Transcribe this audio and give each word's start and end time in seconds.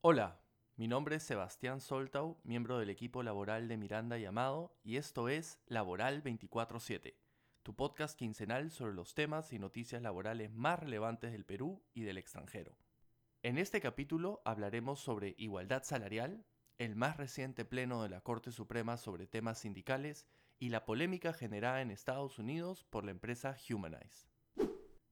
Hola, 0.00 0.40
mi 0.76 0.86
nombre 0.86 1.16
es 1.16 1.24
Sebastián 1.24 1.80
Soltau, 1.80 2.38
miembro 2.44 2.78
del 2.78 2.88
equipo 2.88 3.24
laboral 3.24 3.66
de 3.66 3.76
Miranda 3.76 4.16
y 4.16 4.26
Amado, 4.26 4.78
y 4.84 4.96
esto 4.96 5.28
es 5.28 5.58
Laboral 5.66 6.22
24-7, 6.22 7.16
tu 7.64 7.74
podcast 7.74 8.16
quincenal 8.16 8.70
sobre 8.70 8.94
los 8.94 9.14
temas 9.14 9.52
y 9.52 9.58
noticias 9.58 10.00
laborales 10.00 10.52
más 10.52 10.78
relevantes 10.78 11.32
del 11.32 11.44
Perú 11.44 11.82
y 11.94 12.02
del 12.02 12.16
extranjero. 12.16 12.78
En 13.42 13.58
este 13.58 13.80
capítulo 13.80 14.40
hablaremos 14.44 15.00
sobre 15.00 15.34
igualdad 15.36 15.82
salarial, 15.82 16.46
el 16.78 16.94
más 16.94 17.16
reciente 17.16 17.64
pleno 17.64 18.00
de 18.00 18.08
la 18.08 18.20
Corte 18.20 18.52
Suprema 18.52 18.98
sobre 18.98 19.26
temas 19.26 19.58
sindicales 19.58 20.28
y 20.60 20.68
la 20.68 20.84
polémica 20.84 21.32
generada 21.32 21.82
en 21.82 21.90
Estados 21.90 22.38
Unidos 22.38 22.84
por 22.84 23.04
la 23.04 23.10
empresa 23.10 23.56
Humanize. 23.68 24.28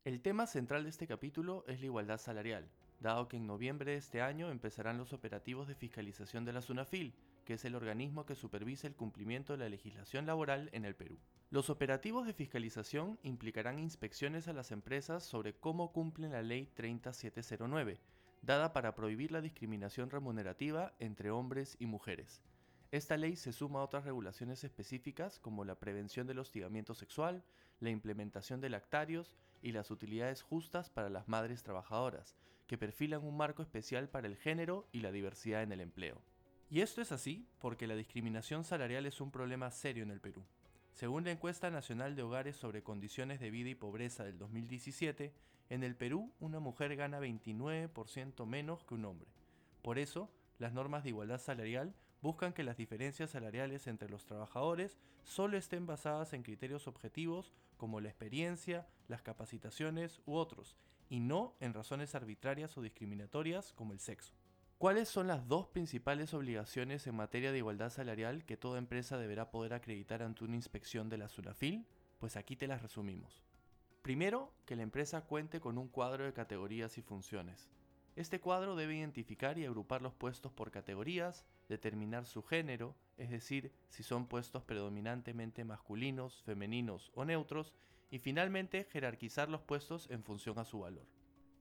El 0.04 0.22
tema 0.22 0.46
central 0.46 0.84
de 0.84 0.90
este 0.90 1.08
capítulo 1.08 1.64
es 1.66 1.80
la 1.80 1.86
igualdad 1.86 2.18
salarial, 2.18 2.70
dado 3.00 3.28
que 3.28 3.36
en 3.36 3.46
noviembre 3.46 3.92
de 3.92 3.98
este 3.98 4.22
año 4.22 4.50
empezarán 4.50 4.98
los 4.98 5.12
operativos 5.12 5.68
de 5.68 5.74
fiscalización 5.74 6.44
de 6.44 6.52
la 6.52 6.62
SUNAFIL, 6.62 7.14
que 7.44 7.54
es 7.54 7.64
el 7.64 7.74
organismo 7.74 8.26
que 8.26 8.34
supervisa 8.34 8.86
el 8.86 8.96
cumplimiento 8.96 9.52
de 9.52 9.58
la 9.58 9.68
legislación 9.68 10.26
laboral 10.26 10.70
en 10.72 10.84
el 10.84 10.96
Perú. 10.96 11.18
Los 11.50 11.70
operativos 11.70 12.26
de 12.26 12.32
fiscalización 12.32 13.18
implicarán 13.22 13.78
inspecciones 13.78 14.48
a 14.48 14.52
las 14.52 14.72
empresas 14.72 15.24
sobre 15.24 15.54
cómo 15.54 15.92
cumplen 15.92 16.32
la 16.32 16.42
Ley 16.42 16.68
30709, 16.74 18.00
dada 18.42 18.72
para 18.72 18.94
prohibir 18.94 19.32
la 19.32 19.40
discriminación 19.40 20.10
remunerativa 20.10 20.94
entre 20.98 21.30
hombres 21.30 21.76
y 21.78 21.86
mujeres. 21.86 22.42
Esta 22.92 23.16
ley 23.16 23.36
se 23.36 23.52
suma 23.52 23.80
a 23.80 23.84
otras 23.84 24.04
regulaciones 24.04 24.62
específicas 24.62 25.40
como 25.40 25.64
la 25.64 25.78
prevención 25.78 26.26
del 26.26 26.38
hostigamiento 26.38 26.94
sexual, 26.94 27.42
la 27.80 27.90
implementación 27.90 28.60
de 28.60 28.70
lactarios 28.70 29.34
y 29.60 29.72
las 29.72 29.90
utilidades 29.90 30.42
justas 30.42 30.88
para 30.88 31.10
las 31.10 31.28
madres 31.28 31.62
trabajadoras, 31.64 32.36
que 32.66 32.78
perfilan 32.78 33.24
un 33.24 33.36
marco 33.36 33.62
especial 33.62 34.08
para 34.08 34.26
el 34.26 34.36
género 34.36 34.86
y 34.92 35.00
la 35.00 35.12
diversidad 35.12 35.62
en 35.62 35.72
el 35.72 35.80
empleo. 35.80 36.20
Y 36.68 36.80
esto 36.80 37.00
es 37.00 37.12
así 37.12 37.46
porque 37.60 37.86
la 37.86 37.94
discriminación 37.94 38.64
salarial 38.64 39.06
es 39.06 39.20
un 39.20 39.30
problema 39.30 39.70
serio 39.70 40.02
en 40.02 40.10
el 40.10 40.20
Perú. 40.20 40.42
Según 40.94 41.24
la 41.24 41.30
encuesta 41.30 41.70
nacional 41.70 42.16
de 42.16 42.22
hogares 42.22 42.56
sobre 42.56 42.82
condiciones 42.82 43.38
de 43.38 43.50
vida 43.50 43.68
y 43.68 43.74
pobreza 43.74 44.24
del 44.24 44.38
2017, 44.38 45.32
en 45.68 45.84
el 45.84 45.94
Perú 45.94 46.32
una 46.40 46.58
mujer 46.58 46.96
gana 46.96 47.20
29% 47.20 48.46
menos 48.46 48.82
que 48.84 48.94
un 48.94 49.04
hombre. 49.04 49.28
Por 49.82 49.98
eso, 49.98 50.30
las 50.58 50.72
normas 50.72 51.04
de 51.04 51.10
igualdad 51.10 51.40
salarial 51.40 51.94
buscan 52.22 52.52
que 52.52 52.64
las 52.64 52.76
diferencias 52.76 53.30
salariales 53.30 53.86
entre 53.86 54.08
los 54.08 54.24
trabajadores 54.24 54.98
solo 55.22 55.56
estén 55.56 55.86
basadas 55.86 56.32
en 56.32 56.42
criterios 56.42 56.88
objetivos 56.88 57.52
como 57.76 58.00
la 58.00 58.08
experiencia, 58.08 58.88
las 59.06 59.22
capacitaciones 59.22 60.20
u 60.24 60.34
otros, 60.34 60.76
y 61.08 61.20
no 61.20 61.54
en 61.60 61.74
razones 61.74 62.14
arbitrarias 62.14 62.76
o 62.76 62.82
discriminatorias 62.82 63.72
como 63.72 63.92
el 63.92 64.00
sexo. 64.00 64.34
¿Cuáles 64.78 65.08
son 65.08 65.26
las 65.26 65.48
dos 65.48 65.68
principales 65.68 66.34
obligaciones 66.34 67.06
en 67.06 67.16
materia 67.16 67.50
de 67.50 67.58
igualdad 67.58 67.90
salarial 67.90 68.44
que 68.44 68.58
toda 68.58 68.78
empresa 68.78 69.16
deberá 69.16 69.50
poder 69.50 69.72
acreditar 69.72 70.22
ante 70.22 70.44
una 70.44 70.56
inspección 70.56 71.08
de 71.08 71.16
la 71.16 71.28
SUNAFIL? 71.28 71.86
Pues 72.18 72.36
aquí 72.36 72.56
te 72.56 72.66
las 72.66 72.82
resumimos. 72.82 73.42
Primero, 74.02 74.52
que 74.66 74.76
la 74.76 74.82
empresa 74.82 75.22
cuente 75.22 75.60
con 75.60 75.78
un 75.78 75.88
cuadro 75.88 76.24
de 76.24 76.32
categorías 76.32 76.98
y 76.98 77.02
funciones. 77.02 77.70
Este 78.16 78.40
cuadro 78.40 78.76
debe 78.76 78.96
identificar 78.96 79.58
y 79.58 79.66
agrupar 79.66 80.00
los 80.00 80.14
puestos 80.14 80.52
por 80.52 80.70
categorías, 80.70 81.44
determinar 81.68 82.24
su 82.24 82.42
género, 82.42 82.94
es 83.16 83.30
decir, 83.30 83.72
si 83.88 84.02
son 84.02 84.26
puestos 84.26 84.62
predominantemente 84.62 85.64
masculinos, 85.64 86.42
femeninos 86.44 87.10
o 87.14 87.24
neutros, 87.24 87.74
y 88.10 88.18
finalmente 88.18 88.84
jerarquizar 88.84 89.48
los 89.48 89.62
puestos 89.62 90.10
en 90.10 90.22
función 90.22 90.58
a 90.58 90.64
su 90.64 90.80
valor. 90.80 91.06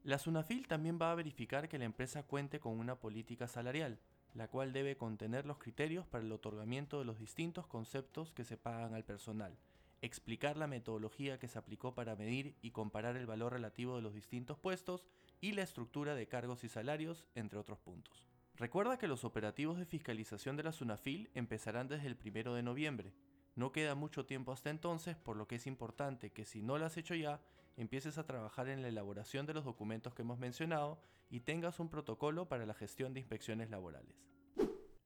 La 0.04 0.20
SUNAFIL 0.20 0.68
también 0.68 1.00
va 1.02 1.12
a 1.12 1.16
verificar 1.16 1.68
que 1.68 1.80
la 1.80 1.86
empresa 1.86 2.24
cuente 2.24 2.60
con 2.60 2.78
una 2.78 3.00
política 3.00 3.48
salarial, 3.48 4.00
la 4.36 4.48
cual 4.48 4.74
debe 4.74 4.98
contener 4.98 5.46
los 5.46 5.58
criterios 5.58 6.06
para 6.06 6.24
el 6.24 6.32
otorgamiento 6.32 7.00
de 7.00 7.06
los 7.06 7.18
distintos 7.18 7.66
conceptos 7.66 8.34
que 8.34 8.44
se 8.44 8.58
pagan 8.58 8.94
al 8.94 9.04
personal, 9.04 9.58
explicar 10.02 10.58
la 10.58 10.68
metodología 10.68 11.40
que 11.40 11.48
se 11.48 11.58
aplicó 11.58 11.96
para 11.96 12.16
medir 12.16 12.56
y 12.62 12.72
comparar 12.72 13.18
el 13.18 13.26
valor 13.26 13.54
relativo 13.54 13.96
de 13.96 14.02
los 14.02 14.14
distintos 14.14 14.60
puestos 14.60 15.08
y 15.42 15.54
la 15.54 15.64
estructura 15.64 16.16
de 16.16 16.28
cargos 16.28 16.64
y 16.64 16.70
salarios, 16.70 17.26
entre 17.34 17.58
otros 17.58 17.80
puntos. 17.80 18.28
Recuerda 18.58 18.98
que 18.98 19.08
los 19.08 19.26
operativos 19.26 19.78
de 19.78 19.86
fiscalización 19.86 20.56
de 20.56 20.64
la 20.64 20.72
SUNAFIL 20.72 21.30
empezarán 21.34 21.88
desde 21.88 22.08
el 22.08 22.18
1 22.24 22.54
de 22.54 22.64
noviembre. 22.64 23.14
No 23.56 23.72
queda 23.72 23.96
mucho 23.96 24.26
tiempo 24.26 24.52
hasta 24.52 24.70
entonces, 24.70 25.16
por 25.16 25.38
lo 25.38 25.48
que 25.48 25.56
es 25.56 25.68
importante 25.68 26.32
que 26.32 26.46
si 26.46 26.62
no 26.62 26.78
lo 26.78 26.86
has 26.86 26.98
hecho 26.98 27.16
ya, 27.16 27.42
empieces 27.78 28.18
a 28.18 28.26
trabajar 28.26 28.68
en 28.70 28.82
la 28.82 28.90
elaboración 28.90 29.46
de 29.46 29.54
los 29.54 29.66
documentos 29.66 30.14
que 30.14 30.24
hemos 30.24 30.40
mencionado 30.40 31.00
y 31.30 31.42
tengas 31.42 31.80
un 31.80 31.90
protocolo 31.90 32.48
para 32.48 32.66
la 32.66 32.74
gestión 32.74 33.14
de 33.14 33.22
inspecciones 33.22 33.70
laborales. 33.70 34.16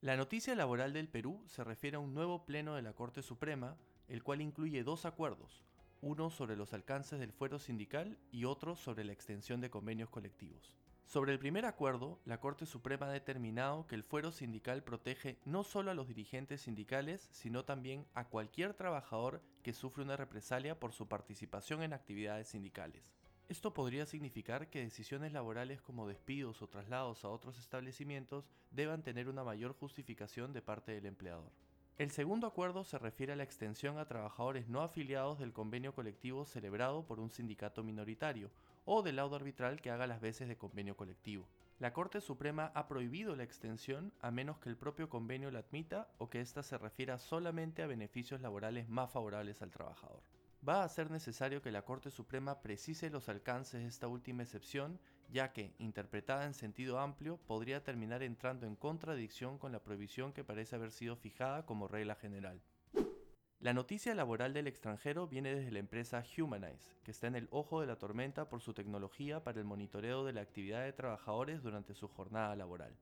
La 0.02 0.16
noticia 0.16 0.56
laboral 0.56 0.94
del 0.94 1.10
Perú 1.10 1.44
se 1.46 1.64
refiere 1.64 1.98
a 1.98 2.00
un 2.00 2.14
nuevo 2.14 2.46
pleno 2.46 2.76
de 2.76 2.82
la 2.82 2.94
Corte 2.94 3.22
Suprema 3.22 3.78
el 4.08 4.24
cual 4.24 4.42
incluye 4.42 4.84
dos 4.84 5.06
acuerdos, 5.06 5.64
uno 6.02 6.30
sobre 6.30 6.56
los 6.56 6.74
alcances 6.74 7.20
del 7.20 7.32
fuero 7.32 7.60
sindical 7.60 8.18
y 8.32 8.46
otro 8.46 8.76
sobre 8.76 9.04
la 9.04 9.14
extensión 9.14 9.62
de 9.62 9.70
convenios 9.70 10.10
colectivos. 10.10 10.74
Sobre 11.10 11.32
el 11.32 11.40
primer 11.40 11.66
acuerdo, 11.66 12.20
la 12.24 12.40
Corte 12.40 12.68
Suprema 12.68 13.08
ha 13.08 13.12
determinado 13.12 13.88
que 13.88 13.96
el 13.96 14.04
fuero 14.04 14.32
sindical 14.32 14.84
protege 14.84 15.40
no 15.44 15.64
solo 15.64 15.90
a 15.90 15.96
los 15.96 16.08
dirigentes 16.08 16.62
sindicales, 16.62 17.28
sino 17.32 17.66
también 17.66 18.06
a 18.14 18.26
cualquier 18.26 18.76
trabajador 18.76 19.42
que 19.64 19.74
sufre 19.74 20.04
una 20.04 20.18
represalia 20.18 20.80
por 20.80 20.94
su 20.94 21.08
participación 21.08 21.82
en 21.82 21.94
actividades 21.94 22.50
sindicales. 22.50 23.02
Esto 23.48 23.74
podría 23.74 24.06
significar 24.06 24.70
que 24.70 24.84
decisiones 24.84 25.34
laborales 25.34 25.82
como 25.82 26.08
despidos 26.08 26.62
o 26.62 26.70
traslados 26.70 27.26
a 27.26 27.30
otros 27.30 27.58
establecimientos 27.58 28.48
deban 28.70 29.02
tener 29.02 29.30
una 29.30 29.44
mayor 29.44 29.74
justificación 29.74 30.54
de 30.54 30.62
parte 30.62 30.92
del 30.92 31.08
empleador. 31.08 31.52
El 32.00 32.12
segundo 32.12 32.48
acuerdo 32.48 32.86
se 32.86 32.98
refiere 32.98 33.34
a 33.34 33.36
la 33.36 33.44
extensión 33.44 33.98
a 33.98 34.06
trabajadores 34.06 34.70
no 34.70 34.84
afiliados 34.84 35.38
del 35.38 35.52
convenio 35.52 35.94
colectivo 35.94 36.46
celebrado 36.46 37.06
por 37.06 37.20
un 37.20 37.30
sindicato 37.30 37.84
minoritario 37.84 38.52
o 38.86 39.04
del 39.04 39.18
laudo 39.18 39.36
arbitral 39.36 39.82
que 39.82 39.92
haga 39.92 40.08
las 40.08 40.22
veces 40.22 40.48
de 40.48 40.56
convenio 40.56 40.96
colectivo. 40.96 41.46
La 41.78 41.92
Corte 41.92 42.22
Suprema 42.22 42.72
ha 42.74 42.88
prohibido 42.88 43.36
la 43.36 43.44
extensión 43.44 44.14
a 44.22 44.32
menos 44.32 44.60
que 44.60 44.70
el 44.70 44.78
propio 44.78 45.10
convenio 45.10 45.52
la 45.52 45.60
admita 45.60 46.08
o 46.20 46.30
que 46.30 46.40
ésta 46.40 46.64
se 46.64 46.78
refiera 46.78 47.18
solamente 47.18 47.84
a 47.84 47.88
beneficios 47.88 48.40
laborales 48.40 48.88
más 48.88 49.12
favorables 49.12 49.62
al 49.62 49.72
trabajador 49.72 50.24
va 50.68 50.84
a 50.84 50.90
ser 50.90 51.10
necesario 51.10 51.62
que 51.62 51.72
la 51.72 51.84
Corte 51.84 52.12
Suprema 52.12 52.62
precise 52.62 53.10
los 53.10 53.30
alcances 53.30 53.82
de 53.82 53.88
esta 53.88 54.08
última 54.08 54.44
excepción, 54.44 55.00
ya 55.32 55.54
que, 55.54 55.74
interpretada 55.78 56.46
en 56.46 56.54
sentido 56.54 57.00
amplio, 57.00 57.38
podría 57.48 57.84
terminar 57.84 58.24
entrando 58.24 58.66
en 58.66 58.76
contradicción 58.76 59.58
con 59.58 59.72
la 59.72 59.84
prohibición 59.84 60.34
que 60.34 60.44
parece 60.44 60.76
haber 60.76 60.92
sido 60.92 61.16
fijada 61.16 61.66
como 61.66 61.88
regla 61.88 62.16
general. 62.16 62.62
La 63.60 63.74
noticia 63.74 64.16
laboral 64.16 64.54
del 64.54 64.68
extranjero 64.68 65.28
viene 65.28 65.54
desde 65.54 65.72
la 65.72 65.80
empresa 65.80 66.24
Humanize, 66.38 66.96
que 67.04 67.12
está 67.12 67.28
en 67.28 67.36
el 67.36 67.50
ojo 67.52 67.82
de 67.82 67.88
la 67.88 67.98
tormenta 67.98 68.48
por 68.48 68.62
su 68.62 68.74
tecnología 68.74 69.44
para 69.44 69.60
el 69.60 69.66
monitoreo 69.66 70.24
de 70.24 70.32
la 70.32 70.40
actividad 70.40 70.86
de 70.86 70.94
trabajadores 70.94 71.62
durante 71.62 71.94
su 71.94 72.08
jornada 72.08 72.56
laboral. 72.56 72.96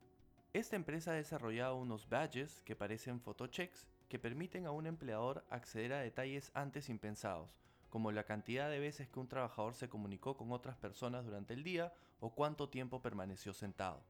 Esta 0.54 0.76
empresa 0.76 1.12
ha 1.12 1.16
desarrollado 1.16 1.76
unos 1.76 2.10
badges 2.10 2.62
que 2.62 2.76
parecen 2.76 3.22
photochecks 3.22 3.86
que 4.10 4.18
permiten 4.18 4.66
a 4.66 4.72
un 4.72 4.88
empleador 4.88 5.46
acceder 5.52 5.94
a 5.94 6.00
detalles 6.00 6.50
antes 6.56 6.90
impensados, 6.90 7.60
como 7.90 8.12
la 8.12 8.24
cantidad 8.24 8.70
de 8.70 8.80
veces 8.80 9.10
que 9.10 9.20
un 9.20 9.28
trabajador 9.28 9.74
se 9.74 9.90
comunicó 9.90 10.38
con 10.38 10.52
otras 10.52 10.78
personas 10.78 11.26
durante 11.26 11.54
el 11.54 11.64
día 11.64 11.94
o 12.20 12.32
cuánto 12.34 12.70
tiempo 12.70 13.02
permaneció 13.02 13.54
sentado. 13.54 14.04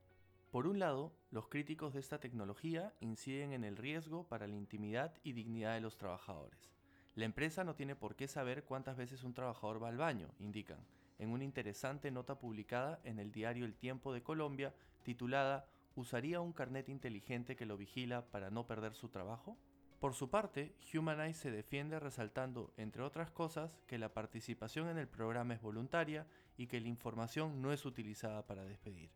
Por 0.51 0.65
un 0.65 0.79
lado, 0.79 1.13
los 1.29 1.47
críticos 1.47 1.93
de 1.93 1.99
esta 1.99 2.19
tecnología 2.19 2.93
inciden 3.01 3.53
en 3.53 3.63
el 3.63 3.77
riesgo 3.77 4.27
para 4.27 4.47
la 4.47 4.55
intimidad 4.55 5.13
y 5.23 5.33
dignidad 5.33 5.73
de 5.73 5.81
los 5.81 5.97
trabajadores. 5.97 6.71
La 7.15 7.25
empresa 7.25 7.63
no 7.63 7.75
tiene 7.75 7.95
por 7.95 8.15
qué 8.15 8.27
saber 8.27 8.63
cuántas 8.63 8.95
veces 8.95 9.23
un 9.23 9.33
trabajador 9.33 9.83
va 9.83 9.89
al 9.89 9.97
baño, 9.97 10.29
indican, 10.39 10.79
en 11.19 11.31
una 11.31 11.43
interesante 11.43 12.11
nota 12.11 12.39
publicada 12.39 12.99
en 13.03 13.19
el 13.19 13.31
diario 13.31 13.65
El 13.65 13.75
Tiempo 13.75 14.13
de 14.13 14.23
Colombia 14.23 14.73
titulada 15.03 15.67
¿Usaría 15.95 16.41
un 16.41 16.53
carnet 16.53 16.89
inteligente 16.89 17.55
que 17.55 17.65
lo 17.65 17.75
vigila 17.75 18.25
para 18.29 18.51
no 18.51 18.67
perder 18.67 18.93
su 18.93 19.09
trabajo? 19.09 19.57
Por 19.99 20.13
su 20.13 20.29
parte, 20.29 20.75
Humanize 20.93 21.39
se 21.39 21.51
defiende 21.51 21.99
resaltando, 21.99 22.71
entre 22.77 23.01
otras 23.01 23.31
cosas, 23.31 23.79
que 23.87 23.97
la 23.97 24.13
participación 24.13 24.89
en 24.89 24.99
el 24.99 25.07
programa 25.07 25.55
es 25.55 25.61
voluntaria 25.61 26.27
y 26.55 26.67
que 26.67 26.79
la 26.79 26.87
información 26.87 27.63
no 27.63 27.73
es 27.73 27.83
utilizada 27.83 28.45
para 28.45 28.63
despedir. 28.63 29.09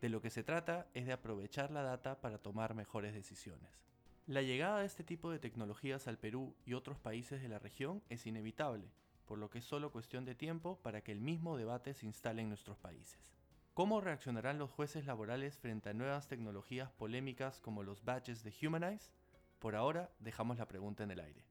De 0.00 0.08
lo 0.08 0.22
que 0.22 0.30
se 0.30 0.44
trata 0.44 0.86
es 0.94 1.06
de 1.06 1.12
aprovechar 1.12 1.72
la 1.72 1.82
data 1.82 2.20
para 2.20 2.38
tomar 2.38 2.74
mejores 2.74 3.12
decisiones. 3.12 3.80
La 4.28 4.42
llegada 4.42 4.80
de 4.80 4.86
este 4.86 5.02
tipo 5.02 5.32
de 5.32 5.40
tecnologías 5.40 6.06
al 6.06 6.16
Perú 6.16 6.54
y 6.64 6.74
otros 6.74 7.00
países 7.00 7.42
de 7.42 7.48
la 7.48 7.58
región 7.58 8.00
es 8.08 8.24
inevitable, 8.24 8.88
por 9.26 9.38
lo 9.38 9.50
que 9.50 9.58
es 9.58 9.64
solo 9.64 9.90
cuestión 9.90 10.24
de 10.24 10.36
tiempo 10.36 10.78
para 10.82 11.00
que 11.02 11.10
el 11.10 11.20
mismo 11.20 11.56
debate 11.56 11.92
se 11.92 12.06
instale 12.06 12.42
en 12.42 12.48
nuestros 12.48 12.78
países. 12.78 13.18
¿Cómo 13.74 14.00
reaccionarán 14.00 14.58
los 14.58 14.70
jueces 14.70 15.06
laborales 15.06 15.58
frente 15.58 15.88
a 15.88 15.94
nuevas 15.94 16.28
tecnologías 16.28 16.92
polémicas 16.92 17.60
como 17.60 17.82
los 17.82 18.04
badges 18.04 18.44
de 18.44 18.54
Humanize? 18.62 19.10
Por 19.60 19.76
ahora, 19.76 20.10
dejamos 20.18 20.56
la 20.56 20.66
pregunta 20.66 21.04
en 21.04 21.10
el 21.10 21.20
aire. 21.20 21.44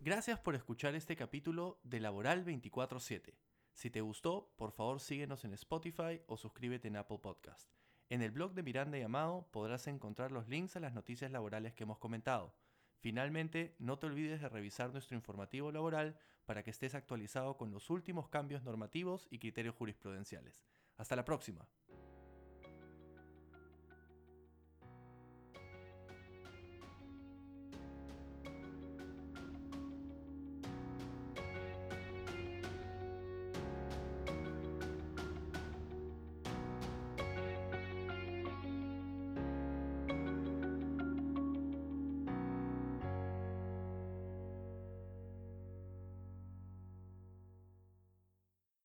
Gracias 0.00 0.40
por 0.40 0.56
escuchar 0.56 0.96
este 0.96 1.14
capítulo 1.14 1.78
de 1.84 2.00
Laboral 2.00 2.44
24-7. 2.44 3.34
Si 3.72 3.88
te 3.88 4.00
gustó, 4.00 4.52
por 4.56 4.72
favor 4.72 4.98
síguenos 4.98 5.44
en 5.44 5.54
Spotify 5.54 6.20
o 6.26 6.36
suscríbete 6.36 6.88
en 6.88 6.96
Apple 6.96 7.18
Podcast. 7.18 7.70
En 8.10 8.20
el 8.20 8.32
blog 8.32 8.52
de 8.52 8.64
Miranda 8.64 8.98
y 8.98 9.02
Amado 9.02 9.46
podrás 9.52 9.86
encontrar 9.86 10.32
los 10.32 10.48
links 10.48 10.74
a 10.74 10.80
las 10.80 10.92
noticias 10.92 11.30
laborales 11.30 11.72
que 11.72 11.84
hemos 11.84 11.98
comentado. 11.98 12.52
Finalmente, 12.98 13.76
no 13.78 13.96
te 13.96 14.06
olvides 14.06 14.40
de 14.40 14.48
revisar 14.48 14.90
nuestro 14.90 15.16
informativo 15.16 15.70
laboral 15.70 16.18
para 16.46 16.64
que 16.64 16.70
estés 16.70 16.96
actualizado 16.96 17.56
con 17.56 17.70
los 17.70 17.90
últimos 17.90 18.28
cambios 18.28 18.64
normativos 18.64 19.28
y 19.30 19.38
criterios 19.38 19.76
jurisprudenciales. 19.76 20.64
Hasta 20.96 21.14
la 21.14 21.24
próxima. 21.24 21.68